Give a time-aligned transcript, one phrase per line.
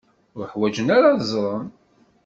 [0.37, 1.67] Ur ḥwajen ara ad ẓren.